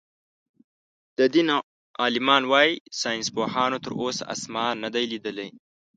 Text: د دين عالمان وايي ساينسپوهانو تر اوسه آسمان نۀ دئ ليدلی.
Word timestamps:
د 1.17 1.19
دين 1.33 1.47
عالمان 2.01 2.43
وايي 2.51 2.73
ساينسپوهانو 3.01 3.77
تر 3.85 3.91
اوسه 4.01 4.23
آسمان 4.35 4.73
نۀ 4.83 4.89
دئ 4.95 5.05
ليدلی. 5.11 5.49